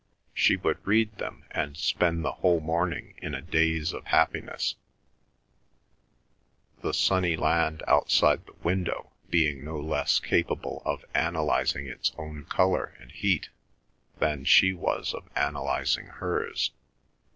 [0.33, 4.73] She would read them, and spend the whole morning in a daze of happiness;
[6.81, 12.95] the sunny land outside the window being no less capable of analysing its own colour
[12.99, 13.49] and heat
[14.17, 16.71] than she was of analysing hers.